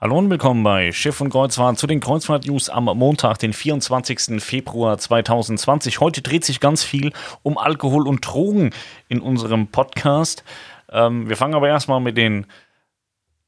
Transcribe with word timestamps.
Hallo 0.00 0.16
und 0.16 0.30
willkommen 0.30 0.62
bei 0.62 0.92
Schiff 0.92 1.20
und 1.20 1.30
Kreuzfahrt 1.30 1.76
zu 1.76 1.88
den 1.88 1.98
Kreuzfahrt-News 1.98 2.68
am 2.70 2.84
Montag, 2.84 3.38
den 3.38 3.52
24. 3.52 4.40
Februar 4.40 4.96
2020. 4.96 5.98
Heute 5.98 6.22
dreht 6.22 6.44
sich 6.44 6.60
ganz 6.60 6.84
viel 6.84 7.12
um 7.42 7.58
Alkohol 7.58 8.06
und 8.06 8.24
Drogen 8.24 8.70
in 9.08 9.20
unserem 9.20 9.66
Podcast. 9.66 10.44
Ähm, 10.88 11.28
wir 11.28 11.36
fangen 11.36 11.56
aber 11.56 11.66
erstmal 11.66 11.98
mit 11.98 12.16
den 12.16 12.46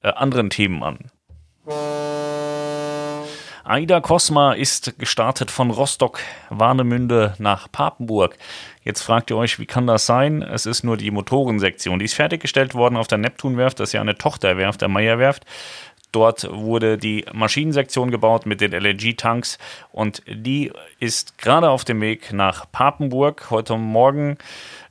äh, 0.02 0.08
anderen 0.08 0.50
Themen 0.50 0.82
an. 0.82 0.98
Aida 3.62 4.00
Cosma 4.00 4.54
ist 4.54 4.98
gestartet 4.98 5.52
von 5.52 5.70
Rostock, 5.70 6.18
Warnemünde 6.48 7.34
nach 7.38 7.70
Papenburg. 7.70 8.36
Jetzt 8.82 9.02
fragt 9.02 9.30
ihr 9.30 9.36
euch, 9.36 9.60
wie 9.60 9.66
kann 9.66 9.86
das 9.86 10.06
sein? 10.06 10.42
Es 10.42 10.66
ist 10.66 10.82
nur 10.82 10.96
die 10.96 11.12
Motorensektion. 11.12 12.00
Die 12.00 12.06
ist 12.06 12.14
fertiggestellt 12.14 12.74
worden 12.74 12.96
auf 12.96 13.06
der 13.06 13.18
Neptunwerft, 13.18 13.78
das 13.78 13.90
ist 13.90 13.92
ja 13.92 14.00
eine 14.00 14.18
Tochterwerft 14.18 14.80
der 14.80 14.88
Meyerwerft. 14.88 15.44
Dort 16.12 16.48
wurde 16.50 16.98
die 16.98 17.24
Maschinensektion 17.32 18.10
gebaut 18.10 18.46
mit 18.46 18.60
den 18.60 18.72
LNG-Tanks 18.72 19.58
und 19.92 20.22
die 20.26 20.72
ist 20.98 21.38
gerade 21.38 21.70
auf 21.70 21.84
dem 21.84 22.00
Weg 22.00 22.32
nach 22.32 22.70
Papenburg. 22.70 23.50
Heute 23.50 23.76
Morgen 23.76 24.36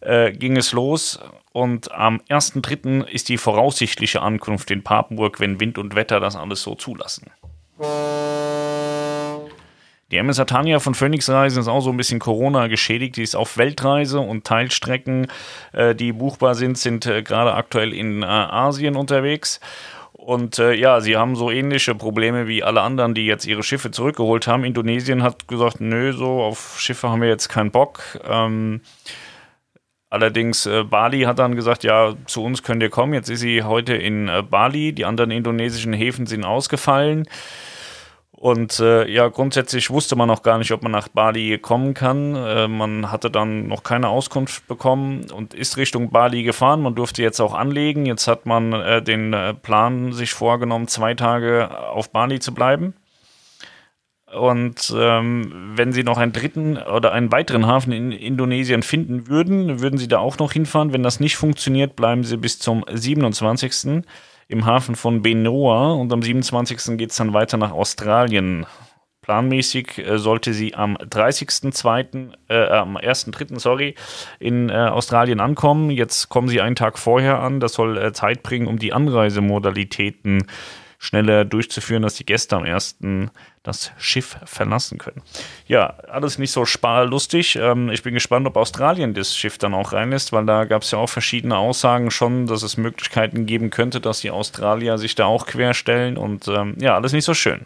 äh, 0.01 0.31
ging 0.31 0.55
es 0.55 0.71
los 0.71 1.19
und 1.51 1.91
am 1.91 2.21
1.3. 2.29 3.05
ist 3.05 3.29
die 3.29 3.37
voraussichtliche 3.37 4.21
Ankunft 4.21 4.71
in 4.71 4.83
Papenburg, 4.83 5.39
wenn 5.39 5.59
Wind 5.59 5.77
und 5.77 5.95
Wetter 5.95 6.19
das 6.19 6.35
alles 6.35 6.63
so 6.63 6.75
zulassen. 6.75 7.31
Die 10.11 10.17
MS 10.17 10.37
Tanja 10.37 10.79
von 10.79 10.95
Phoenix 10.95 11.29
Reisen 11.29 11.59
ist 11.59 11.67
auch 11.67 11.81
so 11.81 11.91
ein 11.91 11.97
bisschen 11.97 12.19
Corona 12.19 12.67
geschädigt. 12.67 13.17
Die 13.17 13.23
ist 13.23 13.35
auf 13.35 13.57
Weltreise 13.57 14.19
und 14.19 14.43
Teilstrecken, 14.43 15.27
äh, 15.71 15.93
die 15.93 16.13
buchbar 16.13 16.55
sind, 16.55 16.79
sind 16.79 17.05
äh, 17.05 17.21
gerade 17.21 17.53
aktuell 17.53 17.93
in 17.93 18.23
äh, 18.23 18.25
Asien 18.25 18.95
unterwegs. 18.95 19.59
Und 20.21 20.59
äh, 20.59 20.73
ja, 20.73 20.99
sie 20.99 21.15
haben 21.15 21.37
so 21.37 21.49
ähnliche 21.49 21.95
Probleme 21.95 22.45
wie 22.45 22.61
alle 22.61 22.81
anderen, 22.81 23.13
die 23.13 23.25
jetzt 23.25 23.47
ihre 23.47 23.63
Schiffe 23.63 23.89
zurückgeholt 23.89 24.47
haben. 24.47 24.65
Indonesien 24.65 25.23
hat 25.23 25.47
gesagt, 25.47 25.79
nö, 25.79 26.11
so 26.11 26.41
auf 26.41 26.75
Schiffe 26.77 27.09
haben 27.09 27.21
wir 27.21 27.29
jetzt 27.29 27.47
keinen 27.47 27.71
Bock. 27.71 28.19
Ähm, 28.27 28.81
allerdings 30.09 30.65
äh, 30.65 30.83
Bali 30.83 31.21
hat 31.21 31.39
dann 31.39 31.55
gesagt, 31.55 31.85
ja, 31.85 32.15
zu 32.25 32.43
uns 32.43 32.63
könnt 32.63 32.83
ihr 32.83 32.89
kommen. 32.89 33.13
Jetzt 33.13 33.29
ist 33.29 33.39
sie 33.39 33.63
heute 33.63 33.95
in 33.95 34.27
äh, 34.27 34.43
Bali. 34.43 34.91
Die 34.91 35.05
anderen 35.05 35.31
indonesischen 35.31 35.93
Häfen 35.93 36.25
sind 36.25 36.43
ausgefallen. 36.43 37.25
Und 38.39 38.79
äh, 38.79 39.05
ja, 39.11 39.27
grundsätzlich 39.27 39.89
wusste 39.89 40.15
man 40.15 40.29
auch 40.29 40.43
gar 40.43 40.57
nicht, 40.59 40.71
ob 40.71 40.81
man 40.81 40.93
nach 40.93 41.09
Bali 41.09 41.57
kommen 41.57 41.93
kann. 41.93 42.35
Äh, 42.37 42.69
man 42.69 43.11
hatte 43.11 43.29
dann 43.29 43.67
noch 43.67 43.83
keine 43.83 44.07
Auskunft 44.07 44.65
bekommen 44.65 45.29
und 45.29 45.53
ist 45.53 45.75
Richtung 45.75 46.09
Bali 46.09 46.43
gefahren. 46.43 46.81
Man 46.81 46.95
durfte 46.95 47.21
jetzt 47.21 47.41
auch 47.41 47.53
anlegen. 47.53 48.05
Jetzt 48.05 48.29
hat 48.29 48.45
man 48.45 48.71
äh, 48.71 49.01
den 49.01 49.33
äh, 49.33 49.53
Plan 49.53 50.13
sich 50.13 50.31
vorgenommen, 50.31 50.87
zwei 50.87 51.15
Tage 51.15 51.69
auf 51.89 52.11
Bali 52.11 52.39
zu 52.39 52.53
bleiben. 52.53 52.93
Und 54.33 54.93
ähm, 54.95 55.73
wenn 55.75 55.91
sie 55.91 56.03
noch 56.03 56.17
einen 56.17 56.31
dritten 56.31 56.77
oder 56.77 57.11
einen 57.11 57.33
weiteren 57.33 57.67
Hafen 57.67 57.91
in 57.91 58.13
Indonesien 58.13 58.83
finden 58.83 59.27
würden, 59.27 59.81
würden 59.81 59.99
sie 59.99 60.07
da 60.07 60.19
auch 60.19 60.37
noch 60.37 60.53
hinfahren. 60.53 60.93
Wenn 60.93 61.03
das 61.03 61.19
nicht 61.19 61.35
funktioniert, 61.35 61.97
bleiben 61.97 62.23
sie 62.23 62.37
bis 62.37 62.57
zum 62.57 62.85
27 62.89 63.73
im 64.49 64.65
Hafen 64.65 64.95
von 64.95 65.21
Benoa 65.21 65.93
und 65.93 66.11
am 66.11 66.21
27. 66.21 66.97
geht 66.97 67.11
es 67.11 67.15
dann 67.15 67.33
weiter 67.33 67.55
nach 67.57 67.71
Australien. 67.71 68.65
Planmäßig 69.21 69.99
äh, 69.99 70.17
sollte 70.17 70.53
sie 70.53 70.73
am 70.73 70.97
30.02., 70.97 72.31
äh, 72.49 72.67
am 72.69 72.97
1.03., 72.97 73.59
sorry, 73.59 73.93
in 74.39 74.69
äh, 74.69 74.73
Australien 74.73 75.39
ankommen. 75.39 75.91
Jetzt 75.91 76.29
kommen 76.29 76.47
sie 76.47 76.61
einen 76.61 76.75
Tag 76.75 76.97
vorher 76.97 77.39
an. 77.39 77.59
Das 77.59 77.73
soll 77.73 77.97
äh, 77.99 78.11
Zeit 78.11 78.41
bringen, 78.41 78.65
um 78.65 78.79
die 78.79 78.91
Anreisemodalitäten 78.91 80.47
schneller 80.99 81.45
durchzuführen, 81.45 82.03
dass 82.03 82.15
die 82.15 82.25
Gäste 82.25 82.57
am 82.57 82.63
1 82.63 82.97
das 83.63 83.91
Schiff 83.97 84.37
verlassen 84.43 84.97
können. 84.97 85.21
Ja, 85.65 85.95
alles 86.09 86.37
nicht 86.37 86.51
so 86.51 86.65
lustig. 86.83 87.55
Ähm, 87.55 87.89
ich 87.89 88.03
bin 88.03 88.13
gespannt, 88.13 88.45
ob 88.45 88.57
Australien 88.57 89.13
das 89.13 89.35
Schiff 89.35 89.57
dann 89.57 89.73
auch 89.73 89.93
reinlässt, 89.93 90.33
weil 90.33 90.45
da 90.45 90.65
gab 90.65 90.83
es 90.83 90.91
ja 90.91 90.99
auch 90.99 91.09
verschiedene 91.09 91.57
Aussagen 91.57 92.11
schon, 92.11 92.45
dass 92.45 92.63
es 92.63 92.77
Möglichkeiten 92.77 93.45
geben 93.45 93.69
könnte, 93.69 94.01
dass 94.01 94.19
die 94.19 94.31
Australier 94.31 94.97
sich 94.97 95.15
da 95.15 95.25
auch 95.25 95.47
querstellen 95.47 96.17
und 96.17 96.47
ähm, 96.47 96.75
ja, 96.79 96.95
alles 96.95 97.13
nicht 97.13 97.25
so 97.25 97.33
schön. 97.33 97.65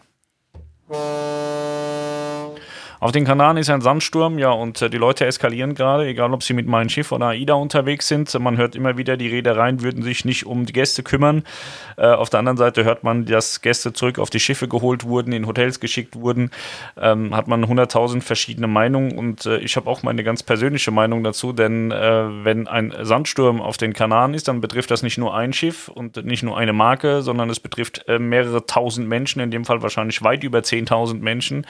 Auf 3.03 3.11
den 3.11 3.25
Kanaren 3.25 3.57
ist 3.57 3.69
ein 3.69 3.81
Sandsturm, 3.81 4.39
ja, 4.39 4.51
und 4.51 4.81
äh, 4.81 4.89
die 4.89 4.95
Leute 4.97 5.25
eskalieren 5.25 5.75
gerade, 5.75 6.07
egal 6.07 6.33
ob 6.33 6.41
sie 6.41 6.53
mit 6.53 6.67
meinem 6.67 6.87
Schiff 6.87 7.11
oder 7.11 7.25
AIDA 7.27 7.53
unterwegs 7.55 8.07
sind. 8.07 8.33
Man 8.39 8.55
hört 8.55 8.77
immer 8.77 8.97
wieder, 8.97 9.17
die 9.17 9.27
Reedereien 9.27 9.81
würden 9.81 10.03
sich 10.03 10.23
nicht 10.23 10.45
um 10.45 10.65
die 10.65 10.71
Gäste 10.71 11.03
kümmern. 11.03 11.43
Äh, 11.97 12.07
auf 12.07 12.29
der 12.29 12.39
anderen 12.39 12.55
Seite 12.55 12.85
hört 12.85 13.03
man, 13.03 13.25
dass 13.25 13.59
Gäste 13.59 13.91
zurück 13.91 14.19
auf 14.19 14.29
die 14.29 14.39
Schiffe 14.39 14.69
geholt 14.69 15.03
wurden, 15.03 15.33
in 15.33 15.47
Hotels 15.47 15.81
geschickt 15.81 16.15
wurden. 16.15 16.49
Ähm, 16.95 17.35
hat 17.35 17.49
man 17.49 17.65
100.000 17.65 18.21
verschiedene 18.21 18.67
Meinungen 18.67 19.17
und 19.17 19.45
äh, 19.47 19.57
ich 19.57 19.75
habe 19.75 19.89
auch 19.89 20.01
meine 20.03 20.23
ganz 20.23 20.41
persönliche 20.41 20.91
Meinung 20.91 21.25
dazu, 21.25 21.51
denn 21.51 21.91
äh, 21.91 22.45
wenn 22.45 22.69
ein 22.69 22.93
Sandsturm 23.01 23.59
auf 23.61 23.75
den 23.75 23.91
Kanaren 23.91 24.33
ist, 24.33 24.47
dann 24.47 24.61
betrifft 24.61 24.91
das 24.91 25.03
nicht 25.03 25.17
nur 25.17 25.35
ein 25.35 25.51
Schiff 25.51 25.89
und 25.89 26.23
nicht 26.23 26.43
nur 26.43 26.57
eine 26.57 26.71
Marke, 26.71 27.21
sondern 27.21 27.49
es 27.49 27.59
betrifft 27.59 28.07
äh, 28.07 28.17
mehrere 28.17 28.65
tausend 28.65 29.09
Menschen, 29.09 29.41
in 29.41 29.51
dem 29.51 29.65
Fall 29.65 29.81
wahrscheinlich 29.81 30.23
weit 30.23 30.45
über 30.45 30.59
10.000 30.59 31.19
Menschen. 31.19 31.67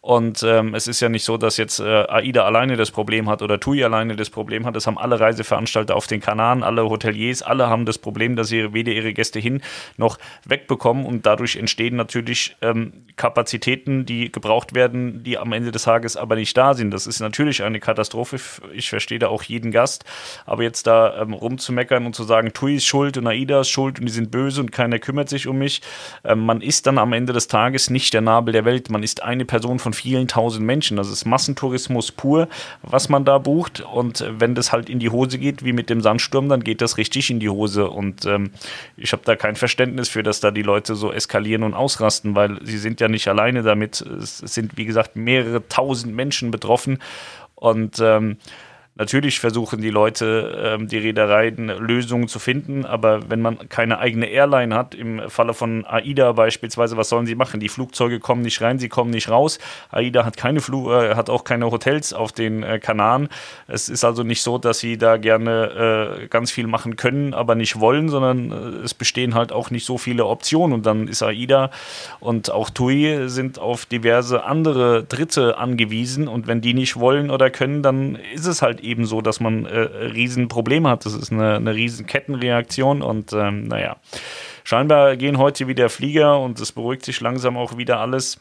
Und 0.00 0.44
ähm, 0.44 0.74
es 0.74 0.86
ist 0.86 1.00
ja 1.00 1.08
nicht 1.08 1.24
so, 1.24 1.36
dass 1.36 1.56
jetzt 1.56 1.80
äh, 1.80 2.04
AIDA 2.08 2.44
alleine 2.44 2.76
das 2.76 2.92
Problem 2.92 3.28
hat 3.28 3.42
oder 3.42 3.58
TUI 3.58 3.82
alleine 3.82 4.14
das 4.14 4.30
Problem 4.30 4.64
hat. 4.64 4.76
Das 4.76 4.86
haben 4.86 4.96
alle 4.96 5.18
Reiseveranstalter 5.18 5.96
auf 5.96 6.06
den 6.06 6.20
Kanaren, 6.20 6.62
alle 6.62 6.88
Hoteliers, 6.88 7.42
alle 7.42 7.68
haben 7.68 7.84
das 7.84 7.98
Problem, 7.98 8.36
dass 8.36 8.48
sie 8.48 8.72
weder 8.72 8.92
ihre 8.92 9.12
Gäste 9.12 9.40
hin 9.40 9.60
noch 9.96 10.18
wegbekommen. 10.44 11.04
Und 11.04 11.26
dadurch 11.26 11.56
entstehen 11.56 11.96
natürlich 11.96 12.56
ähm, 12.62 12.92
Kapazitäten, 13.16 14.06
die 14.06 14.30
gebraucht 14.30 14.74
werden, 14.74 15.24
die 15.24 15.36
am 15.36 15.52
Ende 15.52 15.72
des 15.72 15.82
Tages 15.82 16.16
aber 16.16 16.36
nicht 16.36 16.56
da 16.56 16.74
sind. 16.74 16.92
Das 16.92 17.08
ist 17.08 17.18
natürlich 17.18 17.62
eine 17.64 17.80
Katastrophe. 17.80 18.38
Ich 18.72 18.88
verstehe 18.88 19.18
da 19.18 19.28
auch 19.28 19.42
jeden 19.42 19.72
Gast. 19.72 20.04
Aber 20.46 20.62
jetzt 20.62 20.86
da 20.86 21.20
ähm, 21.20 21.32
rumzumeckern 21.32 22.06
und 22.06 22.14
zu 22.14 22.22
sagen, 22.22 22.52
TUI 22.52 22.76
ist 22.76 22.86
schuld 22.86 23.16
und 23.16 23.26
AIDA 23.26 23.60
ist 23.60 23.70
schuld 23.70 23.98
und 23.98 24.06
die 24.06 24.12
sind 24.12 24.30
böse 24.30 24.60
und 24.60 24.70
keiner 24.70 25.00
kümmert 25.00 25.28
sich 25.28 25.48
um 25.48 25.58
mich. 25.58 25.82
Ähm, 26.24 26.46
man 26.46 26.60
ist 26.60 26.86
dann 26.86 26.98
am 26.98 27.12
Ende 27.12 27.32
des 27.32 27.48
Tages 27.48 27.90
nicht 27.90 28.14
der 28.14 28.20
Nabel 28.20 28.52
der 28.52 28.64
Welt. 28.64 28.90
Man 28.90 29.02
ist 29.02 29.22
eine 29.22 29.44
Person 29.44 29.78
von 29.78 29.87
von 29.88 29.94
vielen 29.94 30.28
tausend 30.28 30.66
Menschen. 30.66 30.98
Das 30.98 31.08
ist 31.08 31.24
Massentourismus 31.24 32.12
pur, 32.12 32.48
was 32.82 33.08
man 33.08 33.24
da 33.24 33.38
bucht. 33.38 33.80
Und 33.80 34.22
wenn 34.38 34.54
das 34.54 34.70
halt 34.70 34.90
in 34.90 34.98
die 34.98 35.08
Hose 35.08 35.38
geht, 35.38 35.64
wie 35.64 35.72
mit 35.72 35.88
dem 35.88 36.02
Sandsturm, 36.02 36.50
dann 36.50 36.62
geht 36.62 36.82
das 36.82 36.98
richtig 36.98 37.30
in 37.30 37.40
die 37.40 37.48
Hose. 37.48 37.88
Und 37.88 38.26
ähm, 38.26 38.50
ich 38.98 39.12
habe 39.12 39.22
da 39.24 39.34
kein 39.34 39.56
Verständnis 39.56 40.10
für, 40.10 40.22
dass 40.22 40.40
da 40.40 40.50
die 40.50 40.62
Leute 40.62 40.94
so 40.94 41.10
eskalieren 41.10 41.62
und 41.62 41.72
ausrasten, 41.72 42.34
weil 42.34 42.58
sie 42.62 42.76
sind 42.76 43.00
ja 43.00 43.08
nicht 43.08 43.28
alleine 43.28 43.62
damit. 43.62 44.02
Es 44.02 44.38
sind, 44.38 44.76
wie 44.76 44.84
gesagt, 44.84 45.16
mehrere 45.16 45.66
tausend 45.68 46.14
Menschen 46.14 46.50
betroffen. 46.50 46.98
Und 47.54 47.98
ähm, 48.00 48.36
Natürlich 48.98 49.38
versuchen 49.38 49.80
die 49.80 49.90
Leute, 49.90 50.74
ähm, 50.74 50.88
die 50.88 50.98
Reedereien 50.98 51.68
Lösungen 51.68 52.26
zu 52.26 52.40
finden, 52.40 52.84
aber 52.84 53.30
wenn 53.30 53.40
man 53.40 53.68
keine 53.68 54.00
eigene 54.00 54.26
Airline 54.26 54.74
hat, 54.74 54.92
im 54.92 55.30
Falle 55.30 55.54
von 55.54 55.86
AIDA 55.86 56.32
beispielsweise, 56.32 56.96
was 56.96 57.08
sollen 57.08 57.24
sie 57.24 57.36
machen? 57.36 57.60
Die 57.60 57.68
Flugzeuge 57.68 58.18
kommen 58.18 58.42
nicht 58.42 58.60
rein, 58.60 58.80
sie 58.80 58.88
kommen 58.88 59.12
nicht 59.12 59.28
raus. 59.28 59.60
AIDA 59.92 60.24
hat 60.24 60.36
keine 60.36 60.60
Flug, 60.60 60.90
äh, 60.90 61.14
hat 61.14 61.30
auch 61.30 61.44
keine 61.44 61.70
Hotels 61.70 62.12
auf 62.12 62.32
den 62.32 62.64
äh, 62.64 62.80
Kanaren. 62.80 63.28
Es 63.68 63.88
ist 63.88 64.02
also 64.02 64.24
nicht 64.24 64.42
so, 64.42 64.58
dass 64.58 64.80
sie 64.80 64.98
da 64.98 65.16
gerne 65.16 66.18
äh, 66.24 66.26
ganz 66.26 66.50
viel 66.50 66.66
machen 66.66 66.96
können, 66.96 67.34
aber 67.34 67.54
nicht 67.54 67.78
wollen, 67.78 68.08
sondern 68.08 68.50
äh, 68.50 68.84
es 68.84 68.94
bestehen 68.94 69.36
halt 69.36 69.52
auch 69.52 69.70
nicht 69.70 69.86
so 69.86 69.96
viele 69.98 70.26
Optionen. 70.26 70.74
Und 70.74 70.86
dann 70.86 71.06
ist 71.06 71.22
AIDA 71.22 71.70
und 72.18 72.50
auch 72.50 72.68
TUI 72.68 73.28
sind 73.28 73.60
auf 73.60 73.86
diverse 73.86 74.42
andere 74.42 75.04
Dritte 75.04 75.56
angewiesen. 75.56 76.26
Und 76.26 76.48
wenn 76.48 76.60
die 76.60 76.74
nicht 76.74 76.98
wollen 76.98 77.30
oder 77.30 77.48
können, 77.48 77.84
dann 77.84 78.16
ist 78.34 78.46
es 78.46 78.60
halt 78.60 78.80
eben 78.80 78.87
so, 79.04 79.20
dass 79.20 79.40
man 79.40 79.66
äh, 79.66 79.78
Riesenprobleme 79.78 80.88
hat. 80.88 81.06
Das 81.06 81.14
ist 81.14 81.32
eine, 81.32 81.56
eine 81.56 81.74
riesen 81.74 82.06
Kettenreaktion 82.06 83.02
und 83.02 83.32
ähm, 83.32 83.68
naja, 83.68 83.96
scheinbar 84.64 85.16
gehen 85.16 85.38
heute 85.38 85.68
wieder 85.68 85.88
Flieger 85.88 86.40
und 86.40 86.60
es 86.60 86.72
beruhigt 86.72 87.04
sich 87.04 87.20
langsam 87.20 87.56
auch 87.56 87.76
wieder 87.76 88.00
alles. 88.00 88.40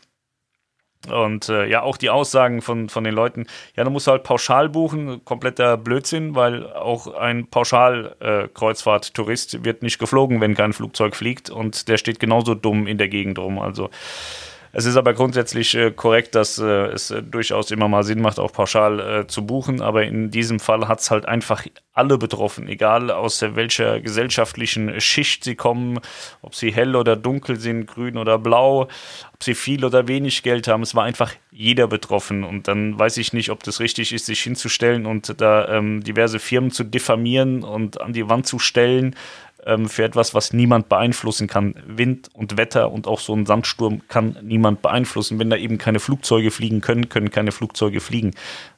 Und 1.09 1.47
äh, 1.47 1.67
ja, 1.67 1.83
auch 1.83 1.95
die 1.95 2.09
Aussagen 2.09 2.61
von, 2.61 2.89
von 2.89 3.03
den 3.03 3.13
Leuten, 3.13 3.45
ja, 3.75 3.83
da 3.83 3.89
musst 3.89 4.07
du 4.07 4.11
halt 4.11 4.23
pauschal 4.23 4.67
buchen, 4.67 5.23
kompletter 5.23 5.77
Blödsinn, 5.77 6.35
weil 6.35 6.65
auch 6.73 7.13
ein 7.13 7.47
Pauschal-Kreuzfahrt-Tourist 7.47 9.53
äh, 9.53 9.63
wird 9.63 9.83
nicht 9.83 9.99
geflogen, 9.99 10.41
wenn 10.41 10.55
kein 10.55 10.73
Flugzeug 10.73 11.15
fliegt 11.15 11.49
und 11.49 11.87
der 11.87 11.97
steht 11.97 12.19
genauso 12.19 12.55
dumm 12.55 12.87
in 12.87 12.97
der 12.97 13.09
Gegend 13.09 13.39
rum. 13.39 13.59
Also 13.59 13.89
es 14.73 14.85
ist 14.85 14.95
aber 14.95 15.13
grundsätzlich 15.13 15.75
äh, 15.75 15.91
korrekt, 15.91 16.35
dass 16.35 16.59
äh, 16.59 16.87
es 16.87 17.11
äh, 17.11 17.21
durchaus 17.23 17.71
immer 17.71 17.87
mal 17.87 18.03
Sinn 18.03 18.21
macht, 18.21 18.39
auch 18.39 18.51
pauschal 18.51 18.99
äh, 18.99 19.27
zu 19.27 19.45
buchen. 19.45 19.81
Aber 19.81 20.03
in 20.03 20.31
diesem 20.31 20.59
Fall 20.59 20.87
hat 20.87 20.99
es 20.99 21.11
halt 21.11 21.25
einfach 21.25 21.65
alle 21.93 22.17
betroffen, 22.17 22.67
egal 22.67 23.09
aus 23.09 23.41
welcher 23.41 23.99
gesellschaftlichen 24.01 25.01
Schicht 25.01 25.43
sie 25.43 25.55
kommen, 25.55 25.99
ob 26.41 26.53
sie 26.53 26.71
hell 26.71 26.95
oder 26.95 27.15
dunkel 27.15 27.59
sind, 27.59 27.87
grün 27.87 28.17
oder 28.17 28.37
blau, 28.37 28.81
ob 29.33 29.43
sie 29.43 29.55
viel 29.55 29.83
oder 29.83 30.07
wenig 30.07 30.43
Geld 30.43 30.67
haben. 30.67 30.83
Es 30.83 30.93
war 30.93 31.05
einfach 31.05 31.33
jeder 31.51 31.87
betroffen. 31.87 32.43
Und 32.43 32.67
dann 32.67 32.99
weiß 32.99 33.17
ich 33.17 33.33
nicht, 33.33 33.49
ob 33.49 33.63
das 33.63 33.79
richtig 33.79 34.13
ist, 34.13 34.27
sich 34.27 34.41
hinzustellen 34.41 35.05
und 35.05 35.41
da 35.41 35.67
ähm, 35.69 36.03
diverse 36.03 36.39
Firmen 36.39 36.69
zu 36.71 36.83
diffamieren 36.83 37.63
und 37.63 37.99
an 37.99 38.13
die 38.13 38.29
Wand 38.29 38.45
zu 38.45 38.59
stellen 38.59 39.15
ähm, 39.67 39.89
für 39.89 40.03
etwas, 40.03 40.33
was 40.33 40.53
niemand 40.53 40.89
beeinflussen 40.89 41.47
kann. 41.47 41.75
Wind 41.85 42.29
und 42.33 42.57
Wetter 42.57 42.91
und 42.91 43.05
auch 43.05 43.19
so 43.19 43.35
ein 43.35 43.45
Sandsturm 43.45 44.01
kann 44.07 44.37
niemand 44.41 44.81
beeinflussen. 44.81 45.37
Wenn 45.37 45.49
da 45.49 45.57
eben 45.57 45.77
keine 45.77 45.99
Flugzeuge 45.99 46.49
fliegen 46.49 46.81
können, 46.81 47.09
können 47.09 47.29
keine 47.29 47.51
Flugzeuge 47.51 47.99
fliegen. 47.99 48.31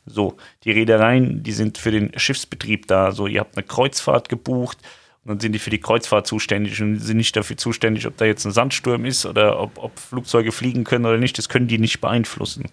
So, 0.05 0.35
die 0.63 0.71
Reedereien, 0.71 1.43
die 1.43 1.51
sind 1.51 1.77
für 1.77 1.91
den 1.91 2.17
Schiffsbetrieb 2.17 2.87
da. 2.87 3.11
So, 3.11 3.27
ihr 3.27 3.39
habt 3.39 3.55
eine 3.55 3.65
Kreuzfahrt 3.65 4.27
gebucht 4.27 4.79
und 5.23 5.29
dann 5.29 5.39
sind 5.39 5.51
die 5.51 5.59
für 5.59 5.69
die 5.69 5.79
Kreuzfahrt 5.79 6.25
zuständig 6.25 6.81
und 6.81 6.97
sind 6.97 7.17
nicht 7.17 7.35
dafür 7.35 7.57
zuständig, 7.57 8.07
ob 8.07 8.17
da 8.17 8.25
jetzt 8.25 8.45
ein 8.45 8.51
Sandsturm 8.51 9.05
ist 9.05 9.25
oder 9.25 9.59
ob, 9.59 9.77
ob 9.77 9.97
Flugzeuge 9.99 10.51
fliegen 10.51 10.85
können 10.85 11.05
oder 11.05 11.17
nicht. 11.17 11.37
Das 11.37 11.49
können 11.49 11.67
die 11.67 11.77
nicht 11.77 12.01
beeinflussen. 12.01 12.65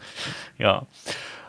Ja. 0.59 0.87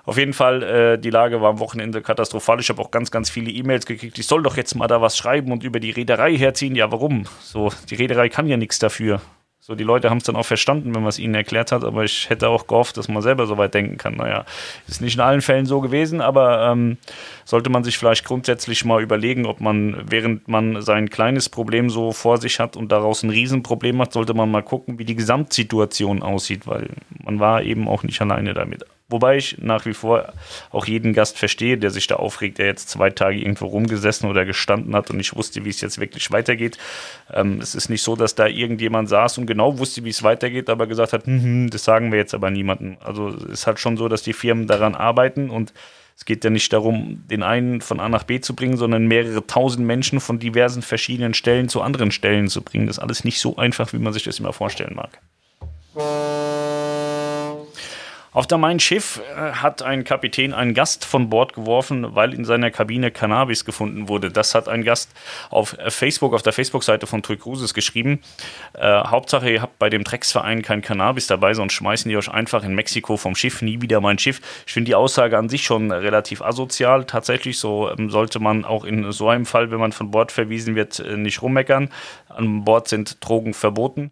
Auf 0.08 0.18
jeden 0.18 0.32
Fall, 0.32 0.64
äh, 0.64 0.98
die 0.98 1.10
Lage 1.10 1.42
war 1.42 1.50
am 1.50 1.60
Wochenende 1.60 2.02
katastrophal. 2.02 2.62
Ich 2.62 2.70
habe 2.70 2.82
auch 2.82 2.92
ganz, 2.92 3.12
ganz 3.12 3.30
viele 3.30 3.52
E-Mails 3.52 3.86
gekriegt. 3.86 4.18
Ich 4.18 4.26
soll 4.26 4.42
doch 4.42 4.56
jetzt 4.56 4.74
mal 4.74 4.88
da 4.88 5.02
was 5.02 5.18
schreiben 5.18 5.52
und 5.52 5.66
über 5.66 5.82
die 5.82 5.92
Reederei 5.92 6.34
herziehen. 6.38 6.76
Ja, 6.76 6.94
warum? 6.94 7.26
So, 7.42 7.74
die 7.90 7.96
Reederei 7.96 8.30
kann 8.30 8.48
ja 8.48 8.56
nichts 8.56 8.80
dafür. 8.80 9.20
So, 9.60 9.76
die 9.76 9.84
Leute 9.84 10.10
haben 10.10 10.20
es 10.20 10.24
dann 10.24 10.38
auch 10.38 10.46
verstanden, 10.46 10.96
wenn 10.96 11.02
man 11.02 11.10
es 11.10 11.20
ihnen 11.20 11.36
erklärt 11.36 11.74
hat, 11.74 11.84
aber 11.84 12.06
ich 12.06 12.30
hätte 12.30 12.48
auch 12.48 12.68
gehofft, 12.68 12.96
dass 12.96 13.10
man 13.10 13.22
selber 13.22 13.48
so 13.48 13.58
weit 13.58 13.74
denken 13.74 13.98
kann. 13.98 14.16
Naja, 14.16 14.46
ist 14.88 15.02
nicht 15.02 15.16
in 15.16 15.20
allen 15.20 15.42
Fällen 15.42 15.66
so 15.66 15.82
gewesen, 15.82 16.22
aber 16.22 16.72
ähm, 16.72 16.98
sollte 17.44 17.70
man 17.70 17.84
sich 17.84 17.98
vielleicht 17.98 18.24
grundsätzlich 18.24 18.86
mal 18.86 19.04
überlegen, 19.04 19.46
ob 19.46 19.60
man, 19.60 20.04
während 20.10 20.48
man 20.48 20.82
sein 20.82 21.10
kleines 21.10 21.50
Problem 21.50 21.90
so 21.90 22.14
vor 22.14 22.38
sich 22.38 22.62
hat 22.62 22.78
und 22.78 22.94
daraus 22.94 23.24
ein 23.24 23.30
Riesenproblem 23.30 23.98
macht, 23.98 24.14
sollte 24.14 24.34
man 24.34 24.50
mal 24.50 24.64
gucken, 24.64 25.00
wie 25.00 25.06
die 25.06 25.16
Gesamtsituation 25.16 26.24
aussieht, 26.24 26.66
weil 26.66 26.92
man 27.22 27.42
war 27.42 27.62
eben 27.62 27.90
auch 27.90 28.04
nicht 28.04 28.22
alleine 28.22 28.54
damit. 28.54 28.86
Wobei 29.10 29.38
ich 29.38 29.58
nach 29.60 29.86
wie 29.86 29.94
vor 29.94 30.34
auch 30.70 30.86
jeden 30.86 31.14
Gast 31.14 31.38
verstehe, 31.38 31.78
der 31.78 31.92
sich 31.92 32.08
da 32.08 32.18
aufregt, 32.18 32.58
der 32.58 32.66
jetzt 32.66 32.90
zwei 32.90 33.10
Tage 33.10 33.40
irgendwo 33.40 33.68
rumgesessen 33.68 34.30
oder 34.30 34.44
gestanden 34.44 34.96
hat 34.96 35.10
und 35.10 35.18
nicht 35.18 35.36
wusste, 35.36 35.64
wie 35.64 35.70
es 35.70 35.80
jetzt 35.80 35.98
wirklich 35.98 36.30
weitergeht. 36.32 36.78
Ähm, 37.32 37.62
es 37.62 37.74
ist 37.74 37.90
nicht 37.90 38.04
so, 38.04 38.18
dass 38.18 38.36
da 38.36 38.48
irgendjemand 38.48 39.08
saß 39.08 39.38
und 39.38 39.46
genau 39.46 39.80
wusste, 39.80 40.04
wie 40.04 40.10
es 40.10 40.24
weitergeht, 40.24 40.70
aber 40.70 40.88
gesagt 40.88 41.14
hat, 41.14 41.26
hm, 41.26 41.42
hm, 41.42 41.70
das 41.70 41.86
sagen 41.86 42.12
wir 42.12 42.20
jetzt 42.20 42.34
aber 42.34 42.50
niemandem. 42.50 42.98
Also 43.00 43.30
es 43.30 43.44
ist 43.44 43.68
halt 43.68 43.80
schon 43.80 43.96
so, 43.96 44.10
dass 44.10 44.24
die 44.24 44.34
Firmen 44.34 44.68
daran 44.68 44.94
arbeiten 44.94 45.50
und 45.50 45.74
es 46.18 46.26
geht 46.26 46.44
ja 46.44 46.50
nicht 46.50 46.74
darum, 46.74 47.24
den 47.30 47.44
einen 47.44 47.80
von 47.80 48.00
A 48.02 48.10
nach 48.10 48.24
B 48.24 48.42
zu 48.42 48.56
bringen, 48.56 48.76
sondern 48.76 49.08
mehrere 49.08 49.46
tausend 49.46 49.86
Menschen 49.86 50.20
von 50.20 50.40
diversen 50.40 50.82
verschiedenen 50.82 51.34
Stellen 51.34 51.70
zu 51.70 51.82
anderen 51.82 52.12
Stellen 52.12 52.48
zu 52.50 52.62
bringen. 52.62 52.88
Das 52.88 52.98
ist 52.98 53.04
alles 53.04 53.24
nicht 53.24 53.40
so 53.40 53.56
einfach, 53.56 53.94
wie 53.94 54.00
man 54.00 54.14
sich 54.14 54.24
das 54.24 54.40
immer 54.40 54.52
vorstellen 54.52 54.96
mag. 54.96 55.20
Auf 58.38 58.46
der 58.46 58.60
Mein 58.60 58.80
Schiff 58.80 59.20
äh, 59.36 59.54
hat 59.54 59.82
ein 59.82 60.04
Kapitän 60.04 60.54
einen 60.54 60.76
Gast 60.76 61.06
von 61.06 61.28
Bord 61.28 61.54
geworfen, 61.54 62.14
weil 62.14 62.36
in 62.36 62.46
seiner 62.46 62.70
Kabine 62.70 63.10
Cannabis 63.10 63.66
gefunden 63.66 64.10
wurde. 64.10 64.30
Das 64.30 64.54
hat 64.54 64.70
ein 64.70 64.84
Gast 64.84 65.10
auf 65.50 65.76
Facebook, 65.88 66.36
auf 66.36 66.44
der 66.44 66.54
Facebook-Seite 66.54 67.08
von 67.08 67.24
Tui 67.24 67.38
Cruises 67.38 67.74
geschrieben. 67.74 68.20
Äh, 68.74 69.06
Hauptsache, 69.06 69.50
ihr 69.50 69.64
habt 69.64 69.80
bei 69.80 69.90
dem 69.90 70.04
Drecksverein 70.04 70.62
kein 70.62 70.84
Cannabis 70.84 71.26
dabei, 71.26 71.56
sonst 71.56 71.74
schmeißen 71.74 72.10
die 72.10 72.16
euch 72.16 72.30
einfach 72.30 72.64
in 72.64 72.76
Mexiko 72.76 73.18
vom 73.18 73.34
Schiff, 73.34 73.64
nie 73.64 73.82
wieder 73.82 74.02
mein 74.02 74.20
Schiff. 74.20 74.40
Ich 74.68 74.74
finde 74.74 74.90
die 74.90 74.96
Aussage 74.96 75.36
an 75.36 75.50
sich 75.50 75.64
schon 75.64 75.92
relativ 75.92 76.44
asozial. 76.44 77.06
Tatsächlich, 77.06 77.58
so 77.58 77.90
ähm, 77.90 78.12
sollte 78.12 78.40
man 78.40 78.66
auch 78.66 78.86
in 78.86 79.12
so 79.14 79.30
einem 79.30 79.48
Fall, 79.48 79.72
wenn 79.72 79.80
man 79.80 79.94
von 79.94 80.12
Bord 80.12 80.32
verwiesen 80.32 80.76
wird, 80.76 81.00
äh, 81.00 81.18
nicht 81.18 81.42
rummeckern. 81.42 81.90
An 82.30 82.66
Bord 82.66 82.88
sind 82.88 83.18
Drogen 83.28 83.56
verboten. 83.56 84.12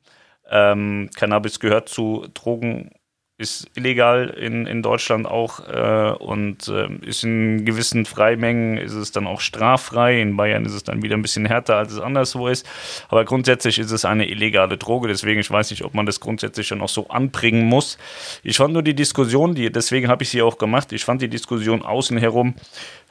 Ähm, 0.49 1.11
Cannabis 1.15 1.59
gehört 1.59 1.89
zu 1.89 2.25
Drogen 2.33 2.89
ist 3.37 3.69
illegal 3.75 4.29
in, 4.29 4.65
in 4.65 4.81
Deutschland 4.81 5.27
auch 5.27 5.59
äh, 5.67 6.13
und 6.23 6.69
äh, 6.69 6.87
ist 7.05 7.25
in 7.25 7.65
gewissen 7.65 8.05
Freimengen 8.05 8.77
ist 8.77 8.93
es 8.93 9.11
dann 9.11 9.27
auch 9.27 9.41
straffrei. 9.41 10.21
In 10.21 10.37
Bayern 10.37 10.63
ist 10.63 10.73
es 10.73 10.83
dann 10.83 11.01
wieder 11.03 11.17
ein 11.17 11.21
bisschen 11.21 11.45
härter, 11.45 11.75
als 11.75 11.91
es 11.91 11.99
anderswo 11.99 12.47
ist. 12.47 12.65
Aber 13.09 13.25
grundsätzlich 13.25 13.77
ist 13.77 13.91
es 13.91 14.05
eine 14.05 14.29
illegale 14.29 14.77
Droge, 14.77 15.09
deswegen 15.09 15.41
ich 15.41 15.51
weiß 15.51 15.69
nicht, 15.71 15.83
ob 15.83 15.93
man 15.93 16.05
das 16.05 16.21
grundsätzlich 16.21 16.69
dann 16.69 16.81
auch 16.81 16.89
so 16.89 17.09
anbringen 17.09 17.65
muss. 17.65 17.97
Ich 18.41 18.55
fand 18.55 18.73
nur 18.73 18.83
die 18.83 18.95
Diskussion, 18.95 19.53
die, 19.53 19.69
deswegen 19.69 20.07
habe 20.07 20.23
ich 20.23 20.29
sie 20.29 20.41
auch 20.41 20.57
gemacht, 20.57 20.93
ich 20.93 21.03
fand 21.03 21.21
die 21.21 21.27
Diskussion 21.27 21.81
außen 21.81 22.17
herum 22.17 22.55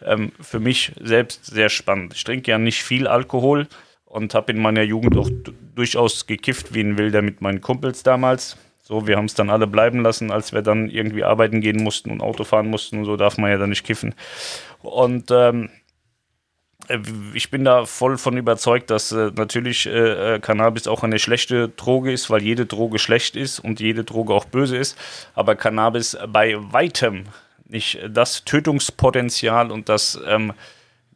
ähm, 0.03 0.33
für 0.41 0.59
mich 0.59 0.93
selbst 1.03 1.45
sehr 1.45 1.69
spannend. 1.69 2.15
Ich 2.15 2.25
trinke 2.25 2.51
ja 2.51 2.57
nicht 2.57 2.83
viel 2.83 3.07
Alkohol 3.07 3.67
und 4.07 4.33
habe 4.33 4.53
in 4.53 4.63
meiner 4.63 4.83
Jugend 4.83 5.19
auch 5.19 5.29
durchaus 5.75 6.27
gekifft 6.27 6.73
wie 6.73 6.81
ein 6.81 6.97
Wilder 6.97 7.21
mit 7.21 7.43
meinen 7.43 7.61
Kumpels 7.61 8.03
damals 8.03 8.57
so, 8.87 9.07
wir 9.07 9.17
haben 9.17 9.25
es 9.25 9.35
dann 9.35 9.49
alle 9.49 9.67
bleiben 9.67 10.03
lassen, 10.03 10.31
als 10.31 10.53
wir 10.53 10.61
dann 10.61 10.91
irgendwie 10.91 11.25
arbeiten 11.25 11.63
gehen 11.63 11.83
mussten 11.83 12.11
und 12.11 12.21
Auto 12.21 12.45
fahren 12.45 12.69
mussten 12.69 12.99
und 12.99 13.05
so 13.07 13.17
darf 13.17 13.39
man 13.39 13.51
ja 13.51 13.57
dann 13.57 13.71
nicht 13.71 13.85
kiffen. 13.85 14.15
Und 14.83 15.31
ähm, 15.31 15.71
äh, 16.89 16.99
ich 17.33 17.51
bin 17.51 17.65
da 17.65 17.87
voll 17.87 18.19
von 18.19 18.37
überzeugt, 18.37 18.91
dass 18.91 19.11
äh, 19.11 19.31
natürlich 19.35 19.87
äh, 19.87 20.35
äh, 20.35 20.39
Cannabis 20.39 20.87
auch 20.87 21.03
eine 21.03 21.19
schlechte 21.19 21.71
Droge 21.71 22.13
ist, 22.13 22.29
weil 22.29 22.43
jede 22.43 22.67
Droge 22.67 22.99
schlecht 22.99 23.37
ist 23.37 23.59
und 23.59 23.81
jede 23.81 24.05
Droge 24.05 24.35
auch 24.35 24.45
böse 24.45 24.77
ist. 24.77 24.99
Aber 25.35 25.57
Cannabis 25.57 26.19
bei 26.29 26.57
weitem 26.59 27.25
nicht 27.67 27.99
das 28.11 28.45
Tötungspotenzial 28.45 29.71
und 29.71 29.89
das 29.89 30.21
ähm, 30.27 30.53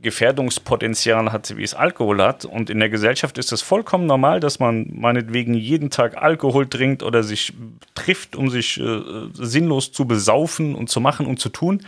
Gefährdungspotenzial 0.01 1.33
hat, 1.33 1.57
wie 1.57 1.63
es 1.63 1.75
Alkohol 1.75 2.23
hat. 2.23 2.45
Und 2.45 2.71
in 2.71 2.79
der 2.79 2.89
Gesellschaft 2.89 3.37
ist 3.39 3.53
es 3.53 3.63
vollkommen 3.63 4.07
normal, 4.07 4.41
dass 4.41 4.59
man 4.59 4.87
meinetwegen 4.93 5.55
jeden 5.55 5.91
Tag 5.91 6.17
Alkohol 6.17 6.69
trinkt 6.69 7.03
oder 7.03 7.23
sich 7.23 7.53
trifft, 7.95 8.37
um 8.37 8.49
sich 8.49 8.79
äh, 8.79 9.01
sinnlos 9.35 9.91
zu 9.93 10.07
besaufen 10.07 10.75
und 10.75 10.89
zu 10.89 11.01
machen 11.01 11.27
und 11.27 11.41
zu 11.41 11.49
tun. 11.49 11.85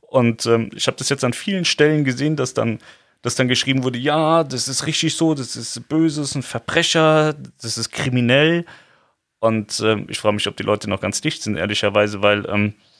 Und 0.00 0.46
ähm, 0.46 0.70
ich 0.74 0.86
habe 0.86 0.96
das 0.96 1.08
jetzt 1.08 1.24
an 1.24 1.32
vielen 1.32 1.64
Stellen 1.64 2.04
gesehen, 2.04 2.36
dass 2.36 2.54
dann, 2.54 2.78
dass 3.20 3.34
dann 3.34 3.48
geschrieben 3.48 3.84
wurde, 3.84 3.98
ja, 3.98 4.44
das 4.44 4.68
ist 4.68 4.86
richtig 4.86 5.16
so, 5.16 5.34
das 5.34 5.56
ist 5.56 5.88
böse, 5.88 6.20
das 6.20 6.30
ist 6.30 6.36
ein 6.36 6.42
Verbrecher, 6.42 7.34
das 7.60 7.76
ist 7.76 7.90
kriminell. 7.90 8.64
Und 9.40 9.80
ähm, 9.84 10.06
ich 10.08 10.18
frage 10.18 10.34
mich, 10.34 10.46
ob 10.48 10.56
die 10.56 10.62
Leute 10.62 10.88
noch 10.88 11.00
ganz 11.00 11.20
dicht 11.20 11.42
sind, 11.42 11.56
ehrlicherweise, 11.56 12.22
weil 12.22 12.46
ähm, 12.48 12.68
äh, 12.68 12.91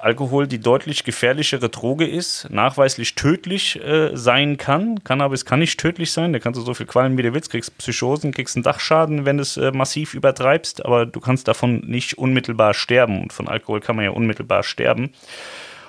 Alkohol 0.00 0.46
die 0.46 0.58
deutlich 0.58 1.04
gefährlichere 1.04 1.68
Droge 1.68 2.06
ist, 2.06 2.48
nachweislich 2.50 3.14
tödlich 3.14 3.80
äh, 3.82 4.16
sein 4.16 4.56
kann. 4.56 5.02
Cannabis 5.04 5.44
kann 5.44 5.58
nicht 5.58 5.78
tödlich 5.78 6.12
sein, 6.12 6.32
da 6.32 6.38
kannst 6.38 6.60
du 6.60 6.64
so 6.64 6.74
viel 6.74 6.86
qualmen, 6.86 7.18
wie 7.18 7.22
du 7.22 7.34
willst, 7.34 7.50
kriegst 7.50 7.76
Psychosen, 7.78 8.32
kriegst 8.32 8.56
einen 8.56 8.62
Dachschaden, 8.62 9.24
wenn 9.24 9.38
du 9.38 9.42
es 9.42 9.56
äh, 9.56 9.72
massiv 9.72 10.14
übertreibst, 10.14 10.84
aber 10.84 11.06
du 11.06 11.20
kannst 11.20 11.48
davon 11.48 11.80
nicht 11.86 12.18
unmittelbar 12.18 12.74
sterben 12.74 13.22
und 13.22 13.32
von 13.32 13.48
Alkohol 13.48 13.80
kann 13.80 13.96
man 13.96 14.04
ja 14.04 14.10
unmittelbar 14.10 14.62
sterben. 14.62 15.12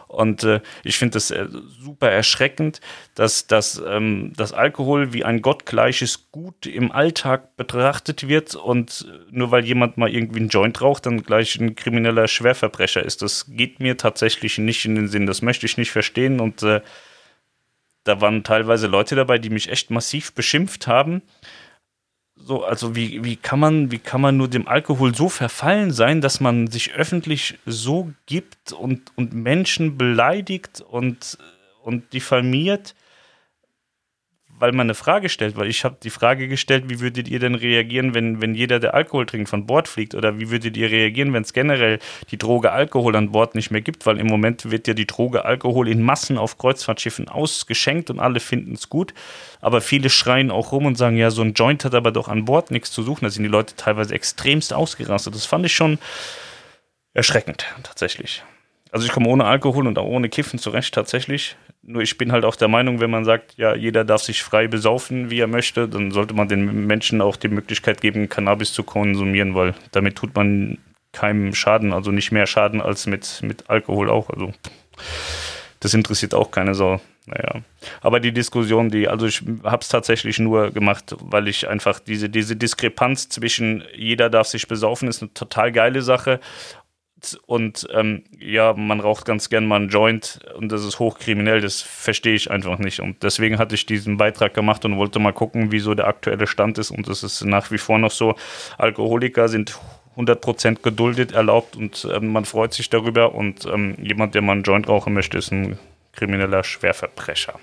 Und 0.09 0.43
äh, 0.43 0.59
ich 0.83 0.97
finde 0.97 1.13
das 1.13 1.29
äh, 1.29 1.45
super 1.79 2.09
erschreckend, 2.09 2.81
dass, 3.13 3.45
dass, 3.45 3.79
ähm, 3.87 4.33
dass 4.35 4.53
Alkohol 4.53 5.13
wie 5.13 5.23
ein 5.23 5.43
gottgleiches 5.43 6.31
Gut 6.31 6.65
im 6.65 6.91
Alltag 6.91 7.55
betrachtet 7.57 8.27
wird 8.27 8.55
und 8.55 9.07
nur 9.29 9.51
weil 9.51 9.65
jemand 9.65 9.97
mal 9.97 10.09
irgendwie 10.09 10.39
einen 10.39 10.49
Joint 10.49 10.81
raucht, 10.81 11.05
dann 11.05 11.21
gleich 11.21 11.59
ein 11.59 11.75
krimineller 11.75 12.27
Schwerverbrecher 12.27 13.03
ist. 13.03 13.21
Das 13.21 13.45
geht 13.49 13.79
mir 13.79 13.97
tatsächlich 13.97 14.57
nicht 14.57 14.83
in 14.83 14.95
den 14.95 15.07
Sinn. 15.07 15.27
Das 15.27 15.43
möchte 15.43 15.67
ich 15.67 15.77
nicht 15.77 15.91
verstehen. 15.91 16.39
Und 16.39 16.63
äh, 16.63 16.81
da 18.03 18.19
waren 18.19 18.43
teilweise 18.43 18.87
Leute 18.87 19.15
dabei, 19.15 19.37
die 19.37 19.51
mich 19.51 19.69
echt 19.69 19.91
massiv 19.91 20.33
beschimpft 20.33 20.87
haben 20.87 21.21
so, 22.41 22.63
also 22.63 22.95
wie, 22.95 23.23
wie 23.23 23.35
kann 23.35 23.59
man, 23.59 23.91
wie 23.91 23.99
kann 23.99 24.21
man 24.21 24.37
nur 24.37 24.47
dem 24.47 24.67
Alkohol 24.67 25.13
so 25.13 25.29
verfallen 25.29 25.91
sein, 25.91 26.21
dass 26.21 26.39
man 26.39 26.67
sich 26.67 26.93
öffentlich 26.93 27.59
so 27.65 28.11
gibt 28.25 28.71
und, 28.71 29.11
und 29.15 29.33
Menschen 29.33 29.97
beleidigt 29.97 30.81
und, 30.81 31.37
und 31.83 32.13
diffamiert? 32.13 32.95
Weil 34.59 34.73
man 34.73 34.87
eine 34.87 34.93
Frage 34.93 35.29
stellt, 35.29 35.55
weil 35.55 35.69
ich 35.69 35.85
habe 35.85 35.97
die 36.03 36.09
Frage 36.09 36.47
gestellt, 36.49 36.85
wie 36.89 36.99
würdet 36.99 37.29
ihr 37.29 37.39
denn 37.39 37.55
reagieren, 37.55 38.13
wenn, 38.13 38.41
wenn 38.41 38.53
jeder, 38.53 38.79
der 38.79 38.93
Alkohol 38.93 39.25
trinkt, 39.25 39.49
von 39.49 39.65
Bord 39.65 39.87
fliegt? 39.87 40.15
Oder 40.15 40.37
wie 40.37 40.51
würdet 40.51 40.75
ihr 40.75 40.91
reagieren, 40.91 41.33
wenn 41.33 41.43
es 41.43 41.53
generell 41.53 41.99
die 42.29 42.37
Droge 42.37 42.71
Alkohol 42.71 43.15
an 43.15 43.31
Bord 43.31 43.55
nicht 43.55 43.71
mehr 43.71 43.81
gibt? 43.81 44.05
Weil 44.05 44.19
im 44.19 44.27
Moment 44.27 44.69
wird 44.69 44.87
ja 44.87 44.93
die 44.93 45.07
Droge 45.07 45.45
Alkohol 45.45 45.87
in 45.87 46.01
Massen 46.01 46.37
auf 46.37 46.57
Kreuzfahrtschiffen 46.57 47.29
ausgeschenkt 47.29 48.09
und 48.09 48.19
alle 48.19 48.41
finden 48.41 48.73
es 48.73 48.89
gut. 48.89 49.13
Aber 49.61 49.79
viele 49.79 50.09
schreien 50.09 50.51
auch 50.51 50.73
rum 50.73 50.85
und 50.85 50.97
sagen, 50.97 51.15
ja, 51.15 51.31
so 51.31 51.41
ein 51.41 51.53
Joint 51.53 51.85
hat 51.85 51.95
aber 51.95 52.11
doch 52.11 52.27
an 52.27 52.45
Bord 52.45 52.69
nichts 52.69 52.91
zu 52.91 53.01
suchen. 53.01 53.23
Da 53.25 53.29
sind 53.29 53.43
die 53.43 53.49
Leute 53.49 53.75
teilweise 53.77 54.13
extremst 54.13 54.73
ausgerastet. 54.73 55.33
Das 55.35 55.45
fand 55.45 55.65
ich 55.65 55.73
schon 55.73 55.99
erschreckend, 57.13 57.65
tatsächlich. 57.83 58.43
Also 58.91 59.05
ich 59.05 59.11
komme 59.11 59.29
ohne 59.29 59.45
Alkohol 59.45 59.87
und 59.87 59.97
auch 59.97 60.05
ohne 60.05 60.29
Kiffen 60.29 60.59
zurecht 60.59 60.93
tatsächlich. 60.93 61.55
Nur 61.81 62.01
ich 62.01 62.17
bin 62.17 62.31
halt 62.31 62.43
auch 62.43 62.55
der 62.55 62.67
Meinung, 62.67 62.99
wenn 62.99 63.09
man 63.09 63.25
sagt, 63.25 63.55
ja, 63.57 63.73
jeder 63.73 64.03
darf 64.03 64.21
sich 64.21 64.43
frei 64.43 64.67
besaufen, 64.67 65.29
wie 65.29 65.39
er 65.39 65.47
möchte, 65.47 65.87
dann 65.87 66.11
sollte 66.11 66.33
man 66.33 66.47
den 66.47 66.85
Menschen 66.87 67.21
auch 67.21 67.37
die 67.37 67.47
Möglichkeit 67.47 68.01
geben, 68.01 68.27
Cannabis 68.27 68.73
zu 68.73 68.83
konsumieren, 68.83 69.55
weil 69.55 69.73
damit 69.91 70.15
tut 70.15 70.35
man 70.35 70.77
keinem 71.13 71.55
Schaden, 71.55 71.93
also 71.93 72.11
nicht 72.11 72.31
mehr 72.31 72.47
Schaden 72.47 72.81
als 72.81 73.07
mit, 73.07 73.39
mit 73.41 73.69
Alkohol 73.69 74.09
auch. 74.09 74.29
Also 74.29 74.53
das 75.79 75.93
interessiert 75.93 76.33
auch 76.33 76.51
keine 76.51 76.75
Sau. 76.75 76.99
Naja. 77.25 77.61
Aber 78.01 78.19
die 78.19 78.31
Diskussion, 78.31 78.89
die, 78.89 79.07
also 79.07 79.27
ich 79.27 79.43
habe 79.63 79.81
es 79.81 79.89
tatsächlich 79.89 80.39
nur 80.39 80.71
gemacht, 80.71 81.15
weil 81.19 81.47
ich 81.47 81.67
einfach 81.67 81.99
diese, 81.99 82.29
diese 82.29 82.55
Diskrepanz 82.55 83.29
zwischen 83.29 83.83
jeder 83.95 84.29
darf 84.29 84.47
sich 84.47 84.67
besaufen, 84.67 85.07
ist 85.07 85.21
eine 85.21 85.33
total 85.33 85.71
geile 85.71 86.01
Sache 86.01 86.39
und 87.45 87.87
ähm, 87.93 88.23
ja, 88.39 88.73
man 88.73 88.99
raucht 88.99 89.25
ganz 89.25 89.49
gern 89.49 89.67
mal 89.67 89.77
einen 89.77 89.89
Joint 89.89 90.39
und 90.55 90.71
das 90.71 90.85
ist 90.85 90.99
hochkriminell, 90.99 91.61
das 91.61 91.81
verstehe 91.81 92.35
ich 92.35 92.51
einfach 92.51 92.77
nicht. 92.77 93.01
Und 93.01 93.23
deswegen 93.23 93.57
hatte 93.57 93.75
ich 93.75 93.85
diesen 93.85 94.17
Beitrag 94.17 94.53
gemacht 94.53 94.85
und 94.85 94.97
wollte 94.97 95.19
mal 95.19 95.33
gucken, 95.33 95.71
wie 95.71 95.79
so 95.79 95.93
der 95.95 96.07
aktuelle 96.07 96.47
Stand 96.47 96.77
ist. 96.77 96.91
Und 96.91 97.07
es 97.07 97.23
ist 97.23 97.43
nach 97.43 97.71
wie 97.71 97.77
vor 97.77 97.97
noch 97.97 98.11
so, 98.11 98.35
Alkoholiker 98.77 99.47
sind 99.47 99.79
100% 100.17 100.81
geduldet 100.81 101.31
erlaubt 101.31 101.75
und 101.75 102.07
ähm, 102.11 102.31
man 102.31 102.45
freut 102.45 102.73
sich 102.73 102.89
darüber. 102.89 103.33
Und 103.35 103.65
ähm, 103.65 103.95
jemand, 104.01 104.35
der 104.35 104.41
mal 104.41 104.53
einen 104.53 104.63
Joint 104.63 104.87
rauchen 104.87 105.13
möchte, 105.13 105.37
ist 105.37 105.51
ein 105.51 105.79
krimineller 106.13 106.63
Schwerverbrecher. 106.63 107.59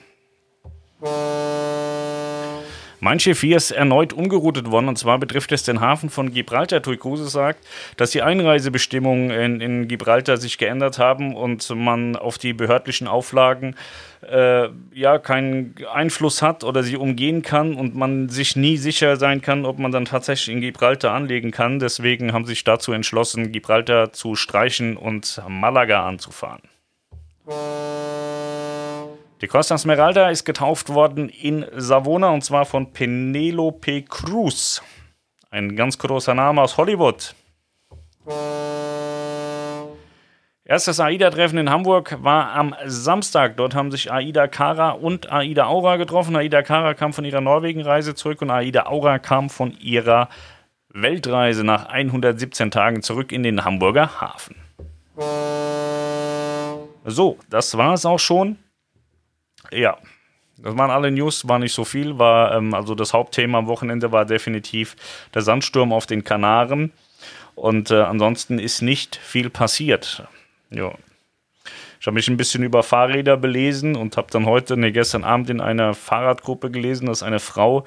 Mein 3.00 3.20
Schiff 3.20 3.40
hier 3.42 3.58
ist 3.58 3.72
erneut 3.72 4.12
umgeroutet 4.12 4.70
worden 4.70 4.88
und 4.88 4.96
zwar 4.96 5.18
betrifft 5.18 5.52
es 5.52 5.62
den 5.64 5.80
Hafen 5.80 6.08
von 6.08 6.32
Gibraltar. 6.32 6.82
Tui 6.82 6.96
Kruse 6.96 7.28
sagt, 7.28 7.66
dass 7.96 8.10
die 8.10 8.22
Einreisebestimmungen 8.22 9.30
in, 9.30 9.60
in, 9.60 9.88
Gibraltar 9.88 10.38
sich 10.38 10.56
geändert 10.56 10.98
haben 10.98 11.36
und 11.36 11.68
man 11.70 12.16
auf 12.16 12.38
die 12.38 12.54
behördlichen 12.54 13.06
Auflagen 13.06 13.76
äh, 14.22 14.68
ja 14.94 15.18
keinen 15.18 15.74
Einfluss 15.92 16.40
hat 16.40 16.64
oder 16.64 16.82
sie 16.82 16.96
umgehen 16.96 17.42
kann 17.42 17.74
und 17.74 17.94
man 17.94 18.28
sich 18.30 18.56
nie 18.56 18.78
sicher 18.78 19.16
sein 19.16 19.42
kann, 19.42 19.66
ob 19.66 19.78
man 19.78 19.92
dann 19.92 20.06
tatsächlich 20.06 20.54
in 20.54 20.62
Gibraltar 20.62 21.12
anlegen 21.12 21.50
kann. 21.50 21.78
Deswegen 21.78 22.32
haben 22.32 22.44
sie 22.44 22.52
sich 22.52 22.64
dazu 22.64 22.92
entschlossen, 22.92 23.52
Gibraltar 23.52 24.12
zu 24.12 24.36
streichen 24.36 24.96
und 24.96 25.42
Malaga 25.48 26.06
anzufahren. 26.06 26.62
Die 29.42 29.48
Costa 29.48 29.76
Smeralda 29.76 30.30
ist 30.30 30.46
getauft 30.46 30.88
worden 30.88 31.28
in 31.28 31.66
Savona 31.76 32.30
und 32.30 32.42
zwar 32.42 32.64
von 32.64 32.94
Penelope 32.94 34.00
Cruz. 34.02 34.82
Ein 35.50 35.76
ganz 35.76 35.98
großer 35.98 36.32
Name 36.32 36.62
aus 36.62 36.78
Hollywood. 36.78 37.34
Erstes 40.64 41.00
AIDA-Treffen 41.00 41.58
in 41.58 41.68
Hamburg 41.68 42.16
war 42.22 42.54
am 42.54 42.74
Samstag. 42.86 43.58
Dort 43.58 43.74
haben 43.74 43.90
sich 43.90 44.10
Aida 44.10 44.48
Kara 44.48 44.92
und 44.92 45.30
Aida 45.30 45.66
Aura 45.66 45.96
getroffen. 45.96 46.34
Aida 46.34 46.62
Kara 46.62 46.94
kam 46.94 47.12
von 47.12 47.26
ihrer 47.26 47.42
Norwegen-Reise 47.42 48.14
zurück 48.14 48.40
und 48.40 48.50
Aida 48.50 48.86
Aura 48.86 49.18
kam 49.18 49.50
von 49.50 49.76
ihrer 49.78 50.30
Weltreise 50.88 51.62
nach 51.62 51.86
117 51.90 52.70
Tagen 52.70 53.02
zurück 53.02 53.32
in 53.32 53.42
den 53.42 53.66
Hamburger 53.66 54.18
Hafen. 54.18 54.56
So, 57.04 57.38
das 57.50 57.76
war 57.76 57.92
es 57.92 58.06
auch 58.06 58.18
schon. 58.18 58.56
Ja, 59.72 59.98
das 60.58 60.76
waren 60.76 60.90
alle 60.90 61.10
News, 61.10 61.46
war 61.48 61.58
nicht 61.58 61.74
so 61.74 61.84
viel. 61.84 62.18
War, 62.18 62.56
ähm, 62.56 62.74
also 62.74 62.94
das 62.94 63.12
Hauptthema 63.12 63.58
am 63.58 63.66
Wochenende 63.66 64.12
war 64.12 64.24
definitiv 64.24 64.96
der 65.34 65.42
Sandsturm 65.42 65.92
auf 65.92 66.06
den 66.06 66.24
Kanaren. 66.24 66.92
Und 67.54 67.90
äh, 67.90 68.02
ansonsten 68.02 68.58
ist 68.58 68.82
nicht 68.82 69.16
viel 69.16 69.50
passiert. 69.50 70.24
Ja. 70.70 70.92
Ich 72.00 72.06
habe 72.06 72.14
mich 72.14 72.28
ein 72.28 72.36
bisschen 72.36 72.62
über 72.62 72.82
Fahrräder 72.82 73.36
belesen 73.36 73.96
und 73.96 74.16
habe 74.16 74.28
dann 74.30 74.46
heute, 74.46 74.76
ne, 74.76 74.92
gestern 74.92 75.24
Abend 75.24 75.50
in 75.50 75.60
einer 75.60 75.94
Fahrradgruppe 75.94 76.70
gelesen, 76.70 77.06
dass 77.06 77.22
eine 77.22 77.40
Frau, 77.40 77.84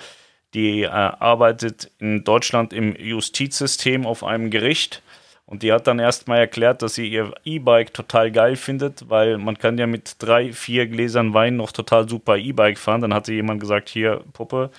die 0.53 0.83
äh, 0.83 0.88
arbeitet 0.88 1.91
in 2.00 2.24
Deutschland 2.24 2.74
im 2.74 2.95
Justizsystem 2.95 4.05
auf 4.05 4.24
einem 4.24 4.50
Gericht 4.50 5.03
und 5.50 5.63
die 5.63 5.74
hat 5.74 5.88
dann 5.88 5.98
erstmal 5.98 6.38
erklärt, 6.38 6.84
dass 6.84 6.94
sie 6.94 7.08
ihr 7.08 7.34
E-Bike 7.44 7.91
total 7.91 8.29
geil 8.29 8.56
findet, 8.56 9.10
weil 9.10 9.39
man 9.39 9.58
kann 9.58 9.79
ja 9.79 9.88
mit 9.88 10.18
drei, 10.20 10.53
vier 10.53 10.86
Gläsern 10.86 11.34
Wein 11.34 11.56
noch 11.56 11.72
total 11.72 12.08
super 12.08 12.38
E-Bike 12.38 12.77
fahren. 12.77 13.01
Dann 13.01 13.15
hat 13.15 13.25
sie 13.25 13.34
jemand 13.34 13.60
gesagt, 13.60 13.89
hier, 13.89 14.22
Puppe, 14.34 14.70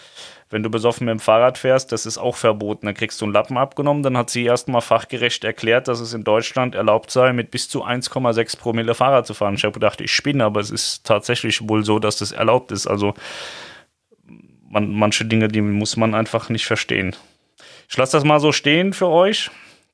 wenn 0.49 0.63
du 0.63 0.71
besoffen 0.71 1.07
mit 1.07 1.15
dem 1.15 1.19
Fahrrad 1.19 1.59
fährst, 1.59 1.91
das 1.91 2.07
ist 2.07 2.19
auch 2.19 2.37
verboten. 2.37 2.87
Dann 2.87 2.95
kriegst 2.95 3.21
du 3.21 3.25
einen 3.25 3.35
Lappen 3.35 3.59
abgenommen. 3.59 4.05
Dann 4.05 4.17
hat 4.17 4.31
sie 4.31 4.45
erstmal 4.45 4.81
fachgerecht 4.81 5.43
erklärt, 5.43 5.89
dass 5.89 5.99
es 5.99 6.15
in 6.15 6.23
Deutschland 6.23 6.77
erlaubt 6.77 7.11
sei, 7.11 7.33
mit 7.33 7.51
bis 7.51 7.69
zu 7.69 7.85
1,6 7.85 8.57
Promille 8.57 8.95
Fahrrad 8.95 9.27
zu 9.27 9.35
fahren. 9.35 9.57
Ich 9.57 9.65
habe 9.65 9.75
gedacht, 9.75 10.01
ich 10.01 10.15
spinne, 10.15 10.45
aber 10.45 10.61
es 10.61 10.71
ist 10.71 11.05
tatsächlich 11.05 11.69
wohl 11.69 11.85
so, 11.85 11.99
dass 11.99 12.19
das 12.19 12.31
erlaubt 12.31 12.71
ist. 12.71 12.87
Also 12.87 13.15
man, 14.69 14.93
manche 14.95 15.25
Dinge, 15.25 15.49
die 15.49 15.63
muss 15.63 15.97
man 15.97 16.15
einfach 16.15 16.49
nicht 16.49 16.67
verstehen. 16.67 17.17
Ich 17.89 17.97
lasse 17.97 18.17
das 18.17 18.23
mal 18.23 18.39
so 18.39 18.53
stehen 18.53 18.93
für 18.93 19.09
euch. 19.09 19.51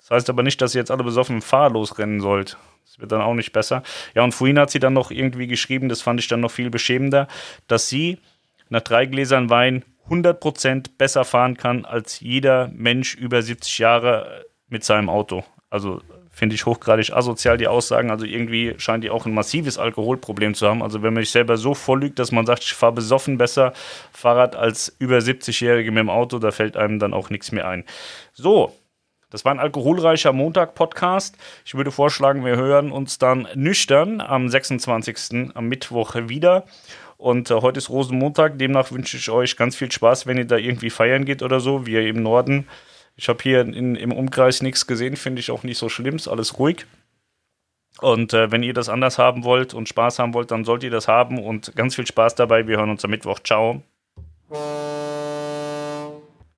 Das 0.07 0.19
heißt 0.19 0.31
aber 0.31 0.45
nicht, 0.45 0.63
dass 0.63 0.73
ihr 0.75 0.81
jetzt 0.81 0.93
alle 0.93 1.03
besoffen 1.03 1.37
im 1.37 1.43
Fahrrad 1.43 1.73
losrennen 1.73 2.21
sollt. 2.21 2.57
Das 2.85 3.01
wird 3.01 3.11
dann 3.11 3.23
auch 3.23 3.35
nicht 3.35 3.53
besser. 3.53 3.83
Ja, 4.15 4.23
und 4.23 4.33
vorhin 4.33 4.57
hat 4.57 4.71
sie 4.71 4.79
dann 4.79 4.93
noch 4.93 5.11
irgendwie 5.11 5.49
geschrieben, 5.49 5.89
das 5.89 6.01
fand 6.01 6.21
ich 6.21 6.29
dann 6.29 6.39
noch 6.39 6.53
viel 6.53 6.71
beschämender, 6.71 7.27
dass 7.67 7.89
sie 7.89 8.19
nach 8.69 8.83
drei 8.83 9.07
Gläsern 9.07 9.51
Wein 9.51 9.85
100% 10.09 10.91
besser 10.97 11.25
fahren 11.25 11.57
kann 11.57 11.85
als 11.85 12.21
jeder 12.21 12.71
Mensch 12.73 13.17
über 13.17 13.43
70 13.43 13.79
Jahre 13.79 14.47
mit 14.69 14.85
seinem 14.85 15.09
Auto. 15.09 15.43
Also 15.71 16.01
finde 16.31 16.55
ich 16.55 16.67
hochgradig 16.67 17.13
asozial, 17.13 17.57
die 17.57 17.67
Aussagen. 17.67 18.13
Also 18.13 18.27
irgendwie 18.27 18.75
scheint 18.79 19.03
die 19.03 19.11
auch 19.11 19.27
ein 19.27 19.35
massives 19.35 19.77
Alkoholproblem 19.77 20.55
zu 20.55 20.69
haben. 20.69 20.85
Also 20.85 21.03
wenn 21.03 21.15
man 21.15 21.25
sich 21.25 21.33
selber 21.33 21.57
so 21.57 21.75
vorlügt, 21.75 22.21
dass 22.21 22.31
man 22.31 22.47
sagt, 22.47 22.63
ich 22.63 22.75
fahre 22.75 22.93
besoffen 22.93 23.39
besser 23.39 23.73
Fahrrad 24.13 24.55
als 24.55 24.95
über 25.01 25.19
70-Jährige 25.19 25.91
mit 25.91 25.99
dem 25.99 26.11
Auto, 26.11 26.39
da 26.39 26.53
fällt 26.53 26.77
einem 26.77 27.01
dann 27.01 27.13
auch 27.13 27.31
nichts 27.31 27.51
mehr 27.51 27.67
ein. 27.67 27.85
So, 28.33 28.73
das 29.37 29.45
war 29.45 29.53
ein 29.53 29.61
alkoholreicher 29.61 30.33
Montag-Podcast. 30.33 31.37
Ich 31.67 31.75
würde 31.75 31.91
vorschlagen, 31.91 32.43
wir 32.43 32.57
hören 32.57 32.91
uns 32.91 33.19
dann 33.19 33.47
nüchtern 33.55 34.23
am 34.23 34.49
26. 34.49 35.53
am 35.53 35.69
Mittwoch 35.69 36.15
wieder. 36.15 36.65
Und 37.19 37.51
äh, 37.51 37.55
heute 37.57 37.77
ist 37.77 37.91
Rosenmontag, 37.91 38.59
demnach 38.59 38.93
wünsche 38.93 39.19
ich 39.19 39.29
euch 39.29 39.59
ganz 39.59 39.77
viel 39.77 39.93
Spaß, 39.93 40.27
wenn 40.27 40.39
ihr 40.39 40.47
da 40.47 40.57
irgendwie 40.57 40.89
feiern 40.89 41.27
geht 41.27 41.43
oder 41.43 41.61
so, 41.61 41.85
wie 41.85 41.93
ihr 41.93 42.09
im 42.09 42.23
Norden. 42.23 42.67
Ich 43.15 43.29
habe 43.29 43.43
hier 43.43 43.61
in, 43.61 43.95
im 43.95 44.11
Umkreis 44.11 44.63
nichts 44.63 44.87
gesehen, 44.87 45.17
finde 45.17 45.41
ich 45.41 45.51
auch 45.51 45.65
nicht 45.65 45.77
so 45.77 45.91
schlimm, 45.91 46.17
ist 46.17 46.29
alles 46.29 46.59
ruhig. 46.59 46.87
Und 48.01 48.33
äh, 48.33 48.51
wenn 48.51 48.63
ihr 48.63 48.73
das 48.73 48.89
anders 48.89 49.19
haben 49.19 49.45
wollt 49.45 49.75
und 49.75 49.87
Spaß 49.87 50.19
haben 50.19 50.33
wollt, 50.33 50.51
dann 50.51 50.65
sollt 50.65 50.83
ihr 50.83 50.91
das 50.91 51.09
haben 51.09 51.39
und 51.39 51.77
ganz 51.77 51.95
viel 51.95 52.07
Spaß 52.07 52.37
dabei. 52.37 52.67
Wir 52.67 52.79
hören 52.79 52.89
uns 52.89 53.05
am 53.05 53.11
Mittwoch. 53.11 53.41
Ciao. 53.41 53.83